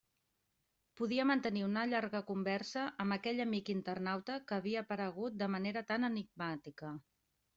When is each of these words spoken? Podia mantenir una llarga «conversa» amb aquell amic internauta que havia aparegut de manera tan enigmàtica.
Podia 0.99 1.25
mantenir 1.31 1.65
una 1.65 1.83
llarga 1.89 2.21
«conversa» 2.29 2.85
amb 3.05 3.17
aquell 3.17 3.43
amic 3.45 3.69
internauta 3.75 4.39
que 4.51 4.57
havia 4.57 4.81
aparegut 4.85 5.39
de 5.43 5.51
manera 5.59 5.87
tan 5.93 6.09
enigmàtica. 6.11 6.95